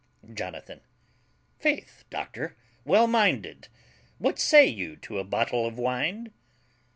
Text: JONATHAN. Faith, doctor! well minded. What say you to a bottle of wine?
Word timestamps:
JONATHAN. 0.33 0.81
Faith, 1.59 2.05
doctor! 2.09 2.57
well 2.85 3.05
minded. 3.05 3.67
What 4.17 4.39
say 4.39 4.65
you 4.65 4.95
to 4.95 5.19
a 5.19 5.23
bottle 5.23 5.67
of 5.67 5.77
wine? 5.77 6.33